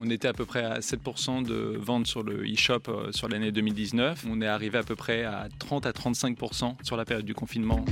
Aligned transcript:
On 0.00 0.10
était 0.10 0.28
à 0.28 0.34
peu 0.34 0.44
près 0.44 0.62
à 0.62 0.80
7% 0.80 1.42
de 1.44 1.76
ventes 1.78 2.06
sur 2.06 2.22
le 2.22 2.44
e-shop 2.44 2.82
euh, 2.88 3.12
sur 3.12 3.28
l'année 3.28 3.50
2019. 3.50 4.26
On 4.28 4.42
est 4.42 4.46
arrivé 4.46 4.76
à 4.76 4.82
peu 4.82 4.94
près 4.94 5.24
à 5.24 5.48
30 5.58 5.86
à 5.86 5.92
35% 5.92 6.84
sur 6.84 6.96
la 6.96 7.04
période 7.04 7.24
du 7.24 7.34
confinement. 7.34 7.82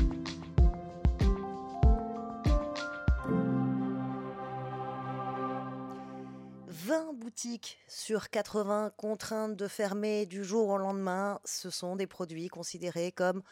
boutiques 7.34 7.78
sur 7.88 8.30
80 8.30 8.92
contraintes 8.96 9.56
de 9.56 9.66
fermer 9.66 10.26
du 10.26 10.44
jour 10.44 10.68
au 10.68 10.78
lendemain, 10.78 11.40
ce 11.44 11.70
sont 11.70 11.96
des 11.96 12.06
produits 12.06 12.48
considérés 12.48 13.12
comme 13.12 13.42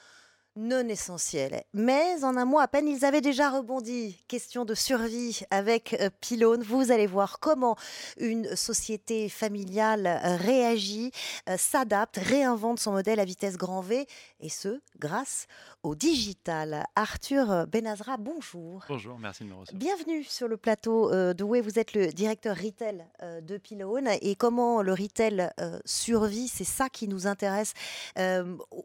non 0.57 0.87
essentiel. 0.89 1.65
Mais 1.73 2.23
en 2.25 2.37
un 2.37 2.45
mois 2.45 2.63
à 2.63 2.69
peine, 2.69 2.87
ils 2.87 3.05
avaient 3.05 3.21
déjà 3.21 3.51
rebondi. 3.51 4.23
Question 4.29 4.65
de 4.65 4.75
survie 4.75 5.41
avec 5.51 5.97
euh, 6.01 6.11
Pylone. 6.21 6.63
Vous 6.63 6.93
allez 6.93 7.07
voir 7.07 7.41
comment 7.41 7.77
une 8.19 8.55
société 8.55 9.29
familiale 9.29 10.07
euh, 10.07 10.37
réagit, 10.37 11.11
euh, 11.49 11.57
s'adapte, 11.57 12.19
réinvente 12.19 12.81
son 12.81 12.93
modèle 12.93 13.19
à 13.19 13.25
vitesse 13.25 13.57
grand 13.57 13.81
V, 13.81 14.07
et 14.41 14.49
ce, 14.49 14.81
grâce 14.99 15.47
au 15.83 15.95
digital. 15.95 16.85
Arthur 16.97 17.67
Benazra, 17.67 18.17
bonjour. 18.19 18.85
Bonjour, 18.89 19.19
merci 19.19 19.45
de 19.45 19.49
me 19.49 19.55
recevoir. 19.55 19.79
Bienvenue 19.79 20.23
sur 20.23 20.49
le 20.49 20.57
plateau 20.57 21.11
de 21.11 21.45
Way. 21.45 21.61
Vous 21.61 21.79
êtes 21.79 21.95
le 21.95 22.09
directeur 22.09 22.57
retail 22.57 23.05
de 23.21 23.57
Pylone. 23.57 24.09
Et 24.21 24.37
comment 24.37 24.83
le 24.83 24.93
retail 24.93 25.51
survit, 25.85 26.47
c'est 26.49 26.65
ça 26.65 26.89
qui 26.89 27.09
nous 27.09 27.27
intéresse. 27.27 27.75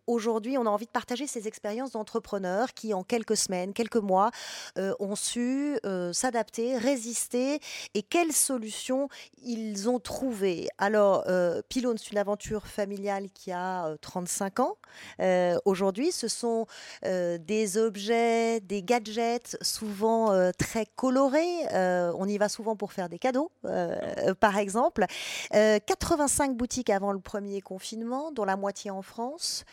Aujourd'hui, 0.07 0.57
on 0.57 0.65
a 0.65 0.70
envie 0.70 0.85
de 0.85 0.91
partager 0.91 1.27
ces 1.27 1.48
expériences 1.48 1.56
expérience 1.57 1.93
d'entrepreneurs 1.93 2.75
qui, 2.75 2.93
en 2.93 3.02
quelques 3.02 3.35
semaines, 3.35 3.73
quelques 3.73 3.95
mois, 3.95 4.29
euh, 4.77 4.93
ont 4.99 5.15
su 5.15 5.79
euh, 5.85 6.13
s'adapter, 6.13 6.77
résister 6.77 7.59
et 7.95 8.03
quelles 8.03 8.31
solutions 8.31 9.09
ils 9.43 9.89
ont 9.89 9.99
trouvées. 9.99 10.67
Alors, 10.77 11.23
euh, 11.25 11.63
Pylone, 11.67 11.98
c'est 11.98 12.12
une 12.12 12.20
aventure 12.20 12.67
familiale 12.67 13.31
qui 13.34 13.51
a 13.51 13.95
35 14.01 14.59
ans. 14.59 14.77
Aujourd'hui, 15.65 16.12
ce 16.12 16.27
sont 16.27 16.67
des 17.04 17.77
objets, 17.77 18.60
des 18.60 18.84
gadgets 18.84 19.57
souvent 19.62 20.51
très 20.57 20.85
colorés. 20.85 21.65
on 21.73 22.27
y 22.27 22.37
va 22.37 22.49
souvent 22.49 22.76
pour 22.76 22.93
faire 22.93 23.10
des 23.10 23.20
cadeaux, 23.20 23.51
par 24.39 24.57
exemple. 24.57 25.05
85 25.51 26.55
boutiques 26.55 26.89
avant 26.89 27.12
le 27.12 27.20
premier 27.20 27.62
confinement, 27.62 28.32
dont 28.32 28.45
la 28.45 28.55
moitié 28.57 28.91
en 28.91 29.01
France. 29.01 29.65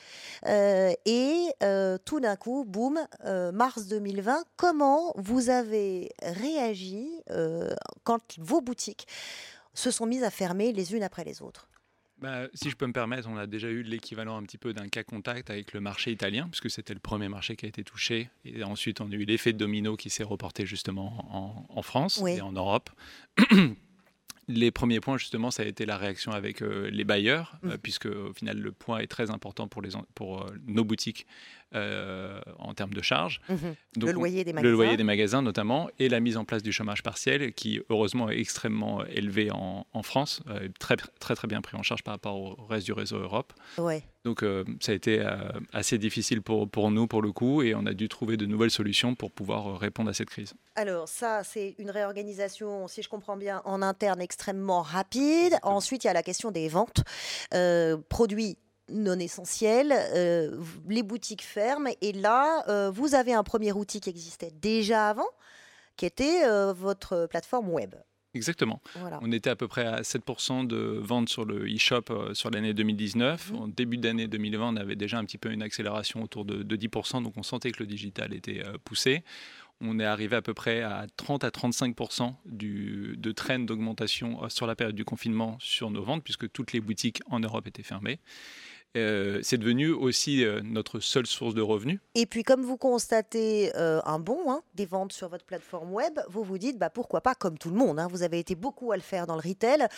et 0.47 1.48
euh, 1.75 1.98
tout 2.05 2.20
d'un 2.20 2.36
coup, 2.36 2.64
boum, 2.64 2.98
euh, 3.25 3.50
mars 3.53 3.89
2020, 3.89 4.44
comment 4.56 5.12
vous 5.17 5.50
avez 5.50 6.11
réagi 6.22 7.08
euh, 7.31 7.70
quand 8.05 8.39
vos 8.39 8.61
boutiques 8.61 9.06
se 9.75 9.91
sont 9.91 10.06
mises 10.06 10.22
à 10.22 10.31
fermer 10.31 10.72
les 10.72 10.94
unes 10.94 11.03
après 11.03 11.25
les 11.25 11.42
autres? 11.42 11.69
Bah, 12.19 12.47
si 12.55 12.70
je 12.70 12.77
peux 12.77 12.86
me 12.86 12.92
permettre, 12.92 13.28
on 13.28 13.36
a 13.36 13.47
déjà 13.47 13.69
eu 13.69 13.83
l'équivalent 13.83 14.36
un 14.36 14.44
petit 14.44 14.56
peu 14.56 14.72
d'un 14.72 14.89
cas 14.89 15.03
contact 15.03 15.50
avec 15.50 15.72
le 15.72 15.81
marché 15.81 16.12
italien, 16.12 16.48
puisque 16.48 16.70
c'était 16.70 16.94
le 16.94 17.00
premier 17.00 17.28
marché 17.28 17.56
qui 17.56 17.66
a 17.66 17.69
été 17.69 17.83
touché. 17.83 18.31
Et 18.44 18.62
ensuite, 18.62 19.00
on 19.00 19.11
a 19.11 19.14
eu 19.14 19.25
l'effet 19.25 19.53
de 19.53 19.59
domino 19.59 19.97
qui 19.97 20.11
s'est 20.11 20.22
reporté 20.22 20.64
justement 20.64 21.66
en, 21.77 21.83
France 21.83 22.22
et 22.27 22.41
en 22.41 22.53
Europe. 22.53 22.91
Les 24.48 24.70
premiers 24.70 25.00
points, 25.00 25.19
justement, 25.19 25.50
ça 25.50 25.62
a 25.62 25.67
été 25.67 25.87
la 25.87 25.97
réaction 25.97 26.33
avec 26.33 26.61
les 26.61 27.05
bailleurs, 27.05 27.56
mmh. 27.62 27.70
puisque 27.83 28.06
au 28.06 28.33
final, 28.33 28.59
le 28.59 28.73
point 28.73 28.98
est 28.98 29.06
très 29.06 29.31
important 29.31 29.69
pour, 29.69 29.83
les, 29.83 29.91
pour 30.14 30.47
nos 30.67 30.84
boutiques 30.84 31.27
euh, 31.75 32.41
en 32.61 32.72
termes 32.72 32.95
de 32.95 33.03
charges. 33.03 33.41
Mhm. 33.48 34.05
le 34.06 34.12
loyer 34.12 34.45
des 34.45 34.53
magasins. 34.53 34.70
Le 34.70 34.77
loyer 34.77 34.97
des 34.97 35.03
magasins 35.03 35.42
notamment, 35.42 35.91
et 35.98 36.09
la 36.09 36.20
mise 36.20 36.37
en 36.37 36.45
place 36.45 36.62
du 36.62 36.70
chômage 36.70 37.03
partiel, 37.03 37.53
qui 37.53 37.81
heureusement 37.89 38.31
est 38.31 38.39
extrêmement 38.39 39.05
élevé 39.06 39.50
en, 39.50 39.84
France, 40.05 40.41
euh, 40.48 40.69
très, 40.78 40.95
très 40.97 41.34
très 41.34 41.48
bien 41.48 41.61
pris 41.62 41.77
en 41.77 41.83
charge 41.83 42.05
par 42.05 42.15
rapport 42.15 42.37
au 42.37 42.55
reste 42.67 42.87
du 42.87 42.92
réseau 42.92 43.19
Europe. 43.19 43.53
Ouais. 43.77 44.05
Donc 44.25 44.42
euh, 44.42 44.64
ça 44.80 44.92
a 44.92 44.94
été 44.94 45.25
assez 45.72 45.98
difficile 45.98 46.41
pour, 46.41 46.69
pour 46.69 46.91
nous 46.91 47.06
pour 47.06 47.22
le 47.22 47.33
coup, 47.33 47.62
et 47.62 47.75
on 47.75 47.86
a 47.86 47.92
dû 47.92 48.09
trouver 48.09 48.37
de 48.37 48.47
nouvelles 48.47 48.71
solutions 48.71 49.15
pour 49.15 49.31
pouvoir 49.31 49.78
répondre 49.78 50.10
à 50.10 50.15
cette 50.15 50.31
crise. 50.31 50.54
Alors 50.76 51.09
ça, 51.09 51.44
c'est 51.44 51.75
une 51.78 51.91
réorganisation, 51.91 52.88
si 52.88 53.03
je 53.03 53.09
comprends 53.09 53.37
bien, 53.37 53.60
en 53.65 53.82
interne 53.82 54.21
extrêmement 54.21 54.82
rapide. 54.82 55.59
Ensuite, 55.62 56.04
il 56.04 56.06
y 56.06 56.10
a 56.10 56.15
la 56.15 56.22
question 56.22 56.50
des 56.50 56.69
ventes. 56.69 57.03
produits 58.09 58.56
non 58.88 59.19
essentiel, 59.19 59.93
euh, 59.93 60.60
les 60.88 61.03
boutiques 61.03 61.43
ferment 61.43 61.91
et 62.00 62.12
là, 62.12 62.65
euh, 62.69 62.91
vous 62.91 63.15
avez 63.15 63.32
un 63.32 63.43
premier 63.43 63.72
outil 63.72 64.00
qui 64.00 64.10
existait 64.10 64.50
déjà 64.50 65.09
avant, 65.09 65.28
qui 65.97 66.06
était 66.06 66.44
euh, 66.44 66.72
votre 66.72 67.26
plateforme 67.26 67.70
web. 67.70 67.94
Exactement. 68.34 68.81
On 69.21 69.33
était 69.33 69.50
à 69.50 69.56
peu 69.56 69.69
près 69.69 69.87
à 69.87 70.03
7% 70.03 70.67
de 70.67 70.77
ventes 71.00 71.28
sur 71.28 71.45
le 71.45 71.67
e-shop 71.67 72.34
sur 72.34 72.50
l'année 72.50 72.75
2019. 72.75 73.53
Mmh. 73.53 73.56
En 73.56 73.69
début 73.69 73.97
d'année 73.97 74.27
2020, 74.27 74.75
on 74.75 74.77
avait 74.77 74.97
déjà 74.97 75.19
un 75.19 75.25
petit 75.25 75.39
peu 75.39 75.50
une 75.50 75.62
accélération 75.62 76.22
autour 76.22 76.44
de, 76.44 76.77
10%, 76.77 77.23
donc 77.23 77.34
on 77.37 77.43
sentait 77.43 77.71
que 77.71 77.83
le 77.83 77.87
digital 77.87 78.34
était 78.34 78.62
poussé. 78.84 79.23
On 79.81 79.99
est 79.99 80.05
arrivé 80.05 80.37
à 80.37 80.43
peu 80.43 80.55
près 80.55 80.83
à 80.83 81.06
30 81.17 81.44
à 81.44 81.50
35% 81.50 82.34
du, 82.47 83.17
de 83.19 83.33
train 83.33 83.59
d'augmentation 83.59 84.49
sur 84.49 84.67
la 84.67 84.77
période 84.77 84.94
du 84.94 85.05
confinement 85.05 85.56
sur 85.61 85.91
nos 85.91 86.03
ventes, 86.03 86.23
puisque 86.23 86.50
toutes 86.50 86.73
les 86.73 86.81
boutiques 86.81 87.21
en 87.28 87.41
Europe 87.41 87.67
étaient 87.67 87.83
fermées. 87.83 88.19
Euh, 88.97 89.41
c'est 89.43 89.59
devenu 89.59 89.91
aussi 89.91 90.44
euh, 90.44 90.60
notre 90.62 91.00
seule 91.00 91.27
source 91.27 91.55
de 91.55 91.62
revenus. 91.62 91.99
Et 92.15 92.27
puis, 92.27 92.44
comme 92.44 92.62
vous 92.62 92.77
constatez 92.77 93.72
euh, 93.75 94.00
un 94.05 94.21
bon 94.21 94.50
hein, 94.50 94.62
des 94.75 94.87
ventes 94.87 95.12
sur 95.12 95.28
votre 95.28 95.44
plateforme 95.44 95.93
web, 95.93 96.21
vous 96.28 96.44
vous 96.44 96.59
dites 96.59 96.78
bah, 96.78 96.91
pourquoi 96.91 97.21
pas, 97.21 97.34
comme 97.34 97.59
tout 97.59 97.71
le 97.71 97.77
monde, 97.77 97.99
hein, 97.99 98.06
vous 98.09 98.22
avez 98.22 98.38
été 98.38 98.55
beaucoup 98.55 98.93
à 98.93 98.97
le 98.97 99.03
faire 99.03 99.27
dans 99.27 99.34
le 99.34 99.47
retail, 99.47 99.88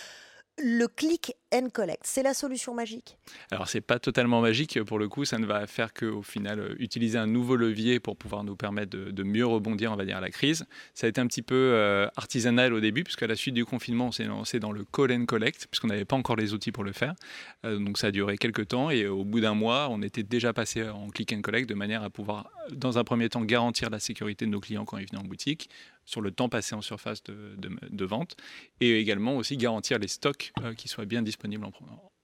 le 0.59 0.87
click 0.87 1.35
and 1.53 1.69
collect, 1.73 2.01
c'est 2.05 2.23
la 2.23 2.33
solution 2.33 2.75
magique 2.75 3.19
Alors 3.51 3.69
c'est 3.69 3.83
pas 3.83 3.99
totalement 3.99 4.41
magique 4.41 4.83
pour 4.85 4.99
le 4.99 5.09
coup, 5.09 5.25
ça 5.25 5.39
ne 5.39 5.45
va 5.45 5.67
faire 5.67 5.93
qu'au 5.93 6.23
final 6.23 6.61
euh, 6.61 6.75
utiliser 6.79 7.19
un 7.19 7.27
nouveau 7.27 7.57
levier 7.57 8.01
pour 8.01 8.17
pouvoir 8.17 8.43
nous 8.43 8.57
permettre 8.57 8.97
de, 8.97 9.23
mieux 9.23 9.47
rebondir, 9.47 9.93
on 9.93 9.97
va 9.97 10.05
dire, 10.05 10.17
à 10.17 10.21
la 10.21 10.31
crise. 10.31 10.67
Ça 10.95 11.07
a 11.07 11.11
été 11.11 11.21
un 11.21 11.27
petit 11.27 11.43
peu 11.43 11.55
euh, 11.55 12.09
artisanal 12.17 12.73
au 12.73 12.81
début, 12.81 13.05
puisqu'à 13.05 13.27
la 13.27 13.37
suite 13.37 13.55
du 13.55 13.65
confinement, 13.65 14.07
on 14.07 14.13
s'est 14.13 14.25
lancé 14.25 14.59
dans 14.59 14.73
le 14.73 14.85
call 14.85 15.13
and 15.13 15.27
collect, 15.27 15.67
puisqu'on 15.71 15.89
n'avait 15.89 16.05
pas 16.05 16.17
encore 16.17 16.37
les 16.37 16.55
outils 16.55 16.73
pour 16.73 16.85
le 16.85 16.93
faire. 16.93 17.15
Euh, 17.65 17.79
donc 17.79 17.99
ça 17.99 18.09
a 18.09 18.11
duré 18.11 18.39
quelques 18.39 18.69
temps 18.69 18.91
et 18.91 19.07
au 19.07 19.25
bout 19.25 19.41
d'un 19.41 19.55
mois, 19.55 19.89
on 19.91 20.01
était 20.03 20.23
déjà 20.23 20.53
passé 20.53 20.89
en 20.89 21.09
click 21.09 21.33
and 21.33 21.43
collect 21.43 21.69
de 21.69 21.75
manière 21.75 22.03
à 22.03 22.11
pouvoir, 22.11 22.51
dans 22.73 22.99
un 22.99 23.05
premier 23.05 23.29
temps, 23.29 23.43
garantir 23.43 23.91
la 23.91 23.99
sécurité 23.99 24.47
de 24.47 24.51
nos 24.51 24.61
clients 24.61 24.85
quand 24.85 24.99
ils 24.99 25.07
venaient 25.07 25.23
en 25.23 25.27
boutique, 25.27 25.69
sur 26.07 26.21
le 26.21 26.31
temps 26.31 26.49
passé 26.49 26.75
en 26.75 26.81
surface 26.81 27.23
de, 27.25 28.05
vente 28.05 28.37
et 28.81 28.99
également 28.99 29.37
aussi 29.37 29.57
garantir 29.57 29.99
les 29.99 30.09
stocks 30.09 30.53
euh, 30.63 30.73
qui 30.75 30.89
soient 30.89 31.05
bien 31.05 31.21
disponibles 31.21 31.65
en, 31.65 31.73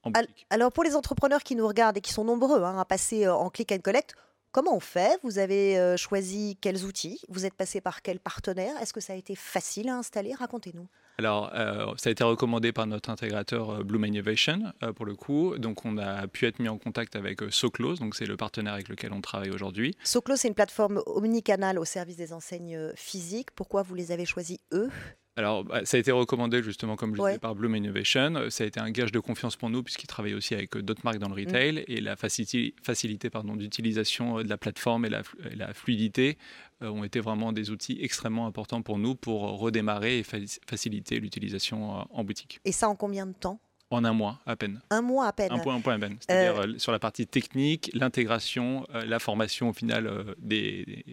en, 0.03 0.11
boutique. 0.11 0.47
Alors 0.49 0.71
pour 0.71 0.83
les 0.83 0.95
entrepreneurs 0.95 1.43
qui 1.43 1.55
nous 1.55 1.67
regardent 1.67 1.97
et 1.97 2.01
qui 2.01 2.13
sont 2.13 2.23
nombreux 2.23 2.63
hein, 2.63 2.79
à 2.79 2.85
passer 2.85 3.25
euh, 3.25 3.35
en 3.35 3.49
click 3.49 3.71
and 3.73 3.79
collect, 3.79 4.15
Comment 4.53 4.75
on 4.75 4.79
fait? 4.79 5.19
Vous 5.23 5.39
avez 5.39 5.79
euh, 5.79 5.97
choisi 5.97 6.59
quels 6.61 6.85
outils? 6.85 7.19
Vous 7.27 7.47
êtes 7.47 7.55
passé 7.55 7.81
par 7.81 8.03
quels 8.03 8.19
partenaires 8.19 8.79
Est-ce 8.79 8.93
que 8.93 8.99
ça 8.99 9.13
a 9.13 9.15
été 9.15 9.35
facile 9.35 9.89
à 9.89 9.97
installer? 9.97 10.35
Racontez-nous. 10.35 10.87
Alors, 11.17 11.51
euh, 11.55 11.91
ça 11.97 12.09
a 12.09 12.11
été 12.11 12.23
recommandé 12.23 12.71
par 12.71 12.85
notre 12.85 13.09
intégrateur 13.09 13.71
euh, 13.71 13.83
Bloom 13.83 14.05
Innovation 14.05 14.71
pour 14.95 15.07
le 15.07 15.15
coup. 15.15 15.57
Donc, 15.57 15.85
on 15.85 15.97
a 15.97 16.27
pu 16.27 16.45
être 16.45 16.59
mis 16.59 16.69
en 16.69 16.77
contact 16.77 17.15
avec 17.15 17.41
Soclose, 17.49 17.99
donc 17.99 18.13
c'est 18.13 18.27
le 18.27 18.37
partenaire 18.37 18.73
avec 18.73 18.89
lequel 18.89 19.11
on 19.11 19.21
travaille 19.21 19.49
aujourd'hui. 19.49 19.97
Soclose, 20.03 20.41
c'est 20.41 20.49
une 20.49 20.53
plateforme 20.53 21.01
omnicanal 21.07 21.79
au 21.79 21.85
service 21.85 22.17
des 22.17 22.31
enseignes 22.31 22.91
physiques. 22.95 23.49
Pourquoi 23.55 23.81
vous 23.81 23.95
les 23.95 24.11
avez 24.11 24.25
choisis 24.25 24.59
eux? 24.71 24.91
Alors, 25.35 25.63
bah, 25.63 25.83
ça 25.83 25.97
a 25.97 25.99
été 25.99 26.11
recommandé 26.11 26.61
justement, 26.61 26.95
comme 26.95 27.15
je 27.15 27.21
disais, 27.21 27.39
par 27.39 27.55
Bloom 27.55 27.75
Innovation. 27.75 28.49
Ça 28.49 28.63
a 28.63 28.67
été 28.67 28.79
un 28.79 28.91
gage 28.91 29.11
de 29.11 29.19
confiance 29.19 29.55
pour 29.55 29.69
nous, 29.69 29.81
puisqu'ils 29.81 30.07
travaillent 30.07 30.35
aussi 30.35 30.53
avec 30.53 30.75
euh, 30.75 30.83
d'autres 30.83 31.01
marques 31.03 31.17
dans 31.17 31.29
le 31.29 31.35
mm. 31.35 31.45
retail. 31.45 31.85
Et 31.87 32.01
la 32.01 32.15
facilité, 32.15 32.75
facilité 32.83 33.29
d'utilisation 33.55 34.39
euh, 34.39 34.43
de 34.43 34.49
la 34.49 34.57
plateforme 34.57 35.05
et 35.05 35.09
la, 35.09 35.23
la 35.55 35.73
fluidité 35.73 36.37
euh, 36.83 36.89
ont 36.89 37.03
été 37.03 37.19
vraiment 37.19 37.51
des 37.51 37.71
outils 37.71 37.97
extrêmement 38.01 38.45
importants 38.45 38.83
pour 38.83 38.99
nous 38.99 39.15
pour 39.15 39.41
redémarrer 39.59 40.19
et 40.19 40.23
faciliter 40.23 41.19
l'utilisation 41.19 42.05
en 42.09 42.23
boutique. 42.23 42.59
Et 42.65 42.71
ça 42.71 42.87
en 42.87 42.95
combien 42.95 43.25
de 43.25 43.33
temps? 43.33 43.59
En 43.93 44.03
un 44.03 44.13
mois 44.13 44.39
à 44.45 44.55
peine. 44.55 44.81
Un 44.89 45.01
mois 45.01 45.27
à 45.27 45.33
peine. 45.33 45.51
Un 45.51 45.59
point, 45.59 45.75
un 45.75 45.81
point 45.81 45.95
à 45.95 45.99
peine. 45.99 46.17
C'est-à-dire 46.19 46.61
euh, 46.61 46.77
sur 46.77 46.91
la 46.91 46.99
partie 46.99 47.27
technique, 47.27 47.89
l'intégration, 47.93 48.85
la 48.93 49.19
formation 49.19 49.69
au 49.69 49.73
final 49.73 50.35
des, 50.39 51.05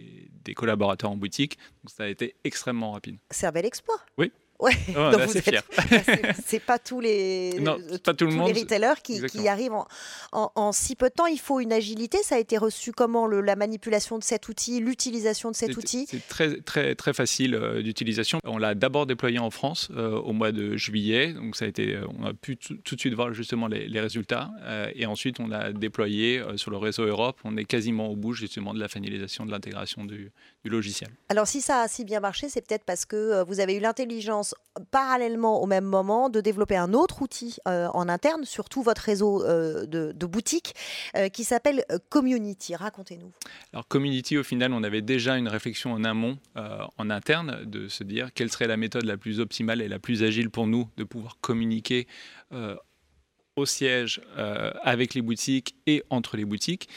des, 0.43 0.53
collaborateurs 0.53 1.11
en 1.11 1.17
boutique. 1.17 1.57
Donc 1.83 1.91
ça 1.95 2.03
a 2.03 2.07
été 2.07 2.35
extrêmement 2.43 2.91
rapide. 2.91 3.17
C'est 3.29 3.47
un 3.47 3.51
bel 3.51 3.65
exploit. 3.65 3.99
Oui. 4.17 4.31
Ouais. 4.61 4.71
Oh, 4.95 5.11
c'est 6.45 6.59
pas 6.59 6.77
tous 6.77 6.99
les, 6.99 7.53
non, 7.61 7.77
pas 8.03 8.13
tout 8.13 8.25
le 8.25 8.33
monde. 8.33 8.53
les 8.53 8.61
retailers 8.61 9.01
qui, 9.03 9.21
qui 9.25 9.47
arrivent 9.47 9.73
en, 9.73 9.87
en, 10.31 10.71
si 10.71 10.95
peu 10.95 11.09
de 11.09 11.13
temps. 11.13 11.25
Il 11.25 11.39
faut 11.39 11.59
une 11.59 11.73
agilité. 11.73 12.19
Ça 12.23 12.35
a 12.35 12.37
été 12.37 12.57
reçu 12.57 12.91
comment 12.91 13.25
le, 13.25 13.41
la 13.41 13.55
manipulation 13.55 14.19
de 14.19 14.23
cet 14.23 14.47
outil, 14.47 14.79
l'utilisation 14.79 15.49
de 15.49 15.55
cet 15.55 15.75
outil? 15.75 16.05
C'est 16.07 16.27
très, 16.27 16.57
très, 16.61 16.93
très 16.95 17.13
facile 17.13 17.55
euh, 17.55 17.81
d'utilisation. 17.81 18.39
On 18.45 18.57
l'a 18.57 18.75
d'abord 18.75 19.05
déployé 19.07 19.39
en 19.39 19.49
France 19.49 19.89
euh, 19.95 20.11
au 20.11 20.33
mois 20.33 20.51
de 20.51 20.75
juillet. 20.75 21.33
Donc 21.33 21.55
ça 21.55 21.65
a 21.65 21.67
été, 21.67 21.95
euh, 21.95 22.05
on 22.19 22.25
a 22.25 22.33
pu 22.33 22.57
tout 22.57 22.95
de 22.95 22.99
suite 22.99 23.13
voir 23.13 23.33
justement 23.33 23.67
les, 23.67 23.87
les 23.87 23.99
résultats. 23.99 24.51
et 24.93 25.05
ensuite, 25.05 25.39
on 25.39 25.47
l'a 25.47 25.71
déployé 25.73 26.43
sur 26.57 26.69
le 26.69 26.77
réseau 26.77 27.05
Europe. 27.05 27.39
On 27.43 27.57
est 27.57 27.65
quasiment 27.65 28.09
au 28.09 28.15
bout 28.15 28.33
justement 28.33 28.73
de 28.73 28.79
la 28.79 28.87
finalisation 28.87 29.45
de 29.45 29.51
l'intégration 29.51 30.05
du, 30.05 30.31
du 30.63 30.69
logiciel. 30.69 31.09
Alors 31.29 31.47
si 31.47 31.61
ça 31.61 31.81
a 31.81 31.87
si 31.87 32.05
bien 32.05 32.19
marché, 32.19 32.49
c'est 32.49 32.65
peut-être 32.65 32.83
parce 32.83 33.05
que 33.05 33.43
vous 33.43 33.59
avez 33.59 33.75
eu 33.75 33.79
l'intelligence 33.79 34.50
parallèlement 34.91 35.61
au 35.61 35.65
même 35.65 35.83
moment 35.83 36.29
de 36.29 36.41
développer 36.41 36.77
un 36.77 36.93
autre 36.93 37.21
outil 37.21 37.57
en 37.65 38.07
interne, 38.07 38.45
surtout 38.45 38.81
votre 38.81 39.01
réseau 39.01 39.43
de, 39.43 40.25
boutiques, 40.25 40.73
qui 41.33 41.43
s'appelle 41.43 41.85
Community. 42.09 42.75
Racontez-nous. 42.75 43.31
Alors 43.73 43.87
Community, 43.87 44.37
au 44.37 44.43
final, 44.43 44.73
on 44.73 44.83
avait 44.83 45.01
déjà 45.01 45.37
une 45.37 45.47
réflexion 45.49 45.91
en 45.91 46.03
amont, 46.03 46.37
en 46.55 47.09
interne, 47.09 47.65
de 47.65 47.87
se 47.87 48.03
dire 48.03 48.33
quelle 48.33 48.51
serait 48.51 48.67
la 48.67 48.77
méthode 48.77 49.05
la 49.05 49.17
plus 49.17 49.39
optimale 49.39 49.81
et 49.81 49.87
la 49.87 49.99
plus 49.99 50.23
agile 50.23 50.49
pour 50.49 50.67
nous 50.67 50.87
de 50.97 51.03
pouvoir 51.03 51.37
communiquer 51.41 52.07
au 53.55 53.65
siège 53.65 54.21
avec 54.81 55.13
les 55.13 55.21
boutiques 55.21 55.75
et 55.85 56.03
entre 56.09 56.37
les 56.37 56.45
boutiques. 56.45 56.87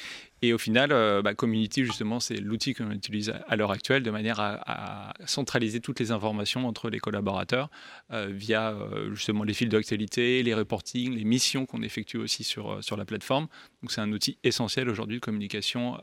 Et 0.44 0.52
au 0.52 0.58
final, 0.58 0.93
euh, 0.93 1.23
bah, 1.23 1.32
Community, 1.32 1.87
justement, 1.87 2.20
c'est 2.20 2.37
l'outil 2.37 2.75
qu'on 2.75 2.91
utilise 2.91 3.32
à 3.49 3.56
l'heure 3.56 3.70
actuelle 3.70 4.02
de 4.02 4.11
manière 4.11 4.41
à, 4.41 5.14
centraliser 5.25 5.81
toutes 5.81 6.00
les 6.00 6.11
informations 6.11 6.69
entre 6.69 6.91
les 6.91 6.99
collaborateurs 6.99 7.70
euh, 8.12 8.29
via 8.31 8.73
euh, 8.73 9.14
justement 9.14 9.43
les 9.43 9.55
fils 9.55 9.70
d'actualité, 9.70 10.43
les 10.43 10.52
reportings, 10.52 11.14
les 11.14 11.25
missions 11.25 11.64
qu'on 11.64 11.81
effectue 11.81 12.19
aussi 12.19 12.44
sur, 12.44 12.85
sur 12.85 12.99
la 12.99 13.06
plateforme. 13.06 13.46
Donc 13.82 13.91
c'est 13.91 14.02
un 14.02 14.12
outil 14.12 14.37
essentiel 14.44 14.91
aujourd'hui 14.91 15.17
de 15.17 15.20
communication 15.20 15.99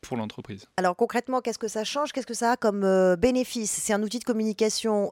pour 0.00 0.16
l'entreprise. 0.16 0.66
Alors 0.76 0.96
concrètement, 0.96 1.40
qu'est-ce 1.40 1.58
que 1.58 1.68
ça 1.68 1.84
change? 1.84 2.12
Qu'est-ce 2.12 2.26
que 2.26 2.34
ça 2.34 2.52
a 2.52 2.56
comme 2.56 3.16
bénéfice? 3.16 3.70
C'est 3.70 3.92
un 3.92 4.02
outil 4.02 4.18
de 4.18 4.24
communication 4.24 5.10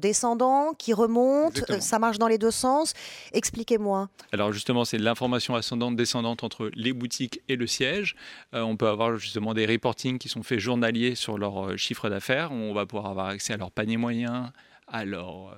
descendant 0.00 0.72
qui 0.74 0.92
remonte, 0.92 1.64
ça 1.80 1.98
marche 1.98 2.18
dans 2.18 2.28
les 2.28 2.38
deux 2.38 2.50
sens? 2.50 2.94
Expliquez-moi. 3.32 4.08
Alors 4.32 4.52
justement, 4.52 4.84
c'est 4.84 4.98
l'information 4.98 5.54
ascendante, 5.54 5.96
descendante 5.96 6.44
entre 6.44 6.70
les 6.74 6.92
boutiques 6.92 7.40
et 7.48 7.56
le 7.56 7.66
siège. 7.66 8.16
Euh, 8.54 8.62
on 8.62 8.76
peut 8.76 8.88
avoir 8.88 9.16
justement 9.16 9.54
des 9.54 9.66
reportings 9.66 10.18
qui 10.18 10.28
sont 10.28 10.42
faits 10.42 10.58
journaliers 10.58 11.14
sur 11.14 11.38
leur 11.38 11.70
euh, 11.70 11.76
chiffre 11.76 12.08
d'affaires. 12.08 12.52
On 12.52 12.72
va 12.72 12.86
pouvoir 12.86 13.10
avoir 13.10 13.26
accès 13.26 13.52
à 13.52 13.56
leur 13.56 13.70
panier 13.70 13.96
moyen, 13.96 14.52
à 14.86 15.04
leur, 15.04 15.56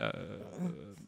euh, 0.00 0.10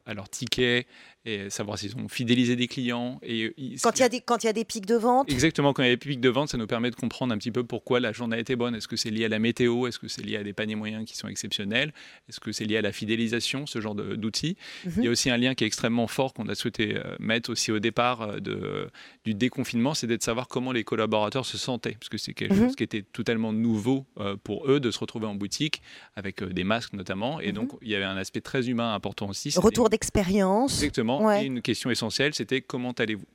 à 0.05 0.15
leur 0.15 0.29
ticket, 0.29 0.87
et 1.27 1.51
savoir 1.51 1.77
s'ils 1.77 1.97
ont 1.97 2.09
fidélisé 2.09 2.55
des 2.55 2.69
clients. 2.69 3.19
Et, 3.23 3.53
quand, 3.83 3.99
il 3.99 4.01
y 4.01 4.05
a 4.05 4.09
des, 4.09 4.21
quand 4.21 4.45
il 4.45 4.47
y 4.47 4.49
a 4.49 4.53
des 4.53 4.65
pics 4.65 4.87
de 4.87 4.95
vente? 4.95 5.31
Exactement, 5.31 5.73
quand 5.73 5.83
il 5.83 5.87
y 5.87 5.91
a 5.91 5.97
des 5.97 5.99
pics 5.99 6.21
de 6.21 6.29
vente, 6.29 6.51
ça 6.51 6.57
nous 6.57 6.69
permet 6.69 6.91
de 6.91 6.95
comprendre 6.95 7.35
un 7.35 7.39
petit 7.39 7.51
peu 7.51 7.65
pourquoi 7.65 7.99
la 7.99 8.13
journée 8.13 8.37
a 8.37 8.39
été 8.39 8.55
bonne. 8.55 8.77
Est-ce 8.77 8.87
que 8.87 8.97
c'est 8.97 9.11
lié 9.11 9.25
à 9.25 9.29
la 9.29 9.41
météo? 9.41 9.89
Est-ce 9.89 9.99
que 9.99 10.07
c'est 10.07 10.23
lié 10.23 10.37
à 10.37 10.45
des 10.45 10.53
paniers 10.53 10.77
moyens 10.77 11.05
qui 11.05 11.17
sont 11.17 11.27
exceptionnels? 11.27 11.93
Est-ce 12.29 12.39
que 12.39 12.53
c'est 12.53 12.65
lié 12.65 12.77
à 12.77 12.83
la 12.83 12.93
fidélisation, 12.93 13.67
ce 13.67 13.81
genre 13.81 13.97
d'outils? 13.97 14.57
Mhm. 14.85 14.93
Il 14.99 15.05
y 15.05 15.09
a 15.09 15.11
aussi 15.11 15.29
un 15.29 15.37
lien 15.37 15.55
qui 15.57 15.65
est 15.65 15.67
extrêmement 15.67 16.07
fort 16.07 16.33
qu'on 16.33 16.49
a 16.49 16.55
souhaité 16.55 16.97
euh, 16.97 17.17
mettre 17.19 17.51
aussi 17.51 17.73
au 17.73 17.81
départ 17.81 18.23
euh, 18.23 18.39
de, 18.39 18.89
du 19.25 19.35
déconfinement, 19.35 19.95
c'est 19.95 20.07
de 20.07 20.17
savoir 20.21 20.47
comment 20.47 20.71
les 20.71 20.85
collaborateurs 20.85 21.45
se 21.45 21.59
sentaient, 21.59 21.97
parce 21.99 22.09
que 22.09 22.19
c'est 22.19 22.35
quelque 22.35 22.55
mhm. 22.55 22.67
chose 22.67 22.77
qui 22.77 22.85
était 22.85 23.03
totalement 23.03 23.53
nouveau 23.53 24.07
euh, 24.19 24.37
pour 24.37 24.71
eux 24.71 24.79
de 24.79 24.93
se 24.93 24.99
retrouver 25.01 25.27
en 25.27 25.35
boutique 25.35 25.83
avec 26.15 26.45
des 26.45 26.63
masques 26.63 26.93
notamment. 26.93 27.41
Et 27.41 27.46
mhm. 27.49 27.55
donc, 27.55 27.73
il 27.83 27.89
y 27.89 27.95
avait 27.95 28.05
un 28.05 28.17
aspect 28.17 28.41
très 28.41 28.69
humain 28.69 28.95
important 28.95 29.29
aussi. 29.29 29.53
Retour 29.57 29.91
d'expérience. 29.91 30.83
Exactement 30.83 31.33
et 31.33 31.45
une 31.45 31.63
question 31.63 31.91
essentielle, 31.91 32.35
c'était 32.35 32.61
comment 32.61 32.93
allez-vous? 32.93 33.27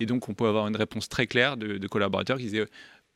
Et 0.00 0.06
donc, 0.06 0.28
on 0.28 0.34
peut 0.34 0.46
avoir 0.46 0.68
une 0.68 0.76
réponse 0.76 1.08
très 1.08 1.26
claire 1.26 1.56
de, 1.56 1.86
collaborateurs 1.88 2.38
qui 2.38 2.44
disaient 2.44 2.66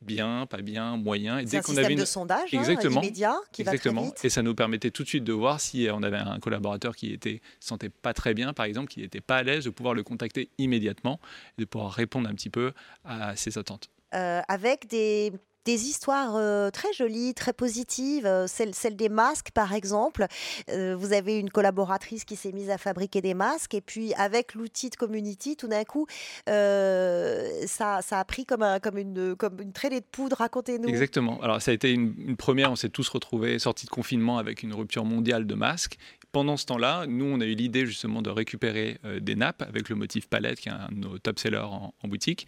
bien, 0.01 0.45
pas 0.47 0.61
bien, 0.61 0.97
moyen. 0.97 1.39
Et 1.39 1.45
dès 1.45 1.61
qu'on 1.61 1.77
avait 1.77 1.93
une... 1.93 1.99
de 1.99 2.05
sondage 2.05 2.53
hein, 2.53 2.59
Exactement. 2.59 3.01
immédiat 3.01 3.37
qui 3.53 3.61
Exactement. 3.61 4.01
Va 4.01 4.07
très 4.07 4.15
vite. 4.17 4.25
Et 4.25 4.29
ça 4.29 4.41
nous 4.41 4.53
permettait 4.53 4.91
tout 4.91 5.03
de 5.03 5.07
suite 5.07 5.23
de 5.23 5.31
voir 5.31 5.61
si 5.61 5.87
on 5.91 6.03
avait 6.03 6.17
un 6.17 6.39
collaborateur 6.39 6.95
qui 6.95 7.13
était 7.13 7.41
sentait 7.61 7.89
pas 7.89 8.13
très 8.13 8.33
bien, 8.33 8.51
par 8.51 8.65
exemple, 8.65 8.89
qui 8.89 8.99
n'était 8.99 9.21
pas 9.21 9.37
à 9.37 9.43
l'aise, 9.43 9.63
de 9.63 9.69
pouvoir 9.69 9.93
le 9.93 10.03
contacter 10.03 10.49
immédiatement 10.57 11.21
et 11.57 11.61
de 11.61 11.65
pouvoir 11.65 11.91
répondre 11.93 12.29
un 12.29 12.33
petit 12.33 12.49
peu 12.49 12.73
à 13.05 13.35
ses 13.37 13.57
attentes. 13.57 13.89
Euh, 14.13 14.41
avec 14.47 14.87
des 14.89 15.31
des 15.65 15.87
histoires 15.87 16.35
euh, 16.35 16.69
très 16.69 16.91
jolies, 16.93 17.33
très 17.33 17.53
positives, 17.53 18.25
euh, 18.25 18.47
celle, 18.47 18.95
des 18.95 19.09
masques 19.09 19.51
par 19.51 19.73
exemple. 19.73 20.25
Euh, 20.69 20.95
vous 20.95 21.13
avez 21.13 21.39
une 21.39 21.49
collaboratrice 21.49 22.25
qui 22.25 22.35
s'est 22.35 22.51
mise 22.51 22.69
à 22.69 22.77
fabriquer 22.77 23.21
des 23.21 23.33
masques 23.33 23.73
et 23.73 23.81
puis 23.81 24.13
avec 24.15 24.55
l'outil 24.55 24.89
de 24.89 24.95
Community, 24.95 25.55
tout 25.55 25.67
d'un 25.67 25.83
coup, 25.83 26.07
ça, 26.45 27.99
a 28.11 28.25
pris 28.25 28.45
comme, 28.45 28.63
un, 28.63 28.79
comme, 28.79 28.97
une, 28.97 29.35
traînée 29.73 29.99
de 29.99 30.05
poudre. 30.05 30.37
Racontez-nous. 30.37 30.87
Exactement. 30.87 31.41
Alors 31.41 31.61
ça 31.61 31.71
a 31.71 31.73
été 31.73 31.91
une 31.91 32.35
première, 32.35 32.71
on 32.71 32.75
s'est 32.75 32.89
tous 32.89 33.07
retrouvés 33.09 33.59
sortis 33.59 33.85
de 33.85 33.91
confinement 33.91 34.37
avec 34.37 34.63
une 34.63 34.73
rupture 34.73 35.05
mondiale 35.05 35.45
de 35.45 35.55
masques 35.55 35.97
pendant 36.33 36.57
ce 36.57 36.65
temps-là, 36.65 37.05
nous, 37.07 37.25
on 37.25 37.39
a 37.39 37.45
eu 37.45 37.55
l'idée 37.55 37.85
justement 37.85 38.21
de 38.21 38.29
récupérer 38.29 38.99
des 39.21 39.35
nappes 39.35 39.61
avec 39.61 39.87
le 39.87 39.95
motif 39.95 40.27
palette, 40.27 40.59
qui 40.59 40.67
est 40.67 40.73
un 40.73 40.89
de 40.91 40.95
nos 40.97 41.17
top-sellers 41.17 41.59
en, 41.59 41.93
en, 41.97 42.07
boutique. 42.09 42.47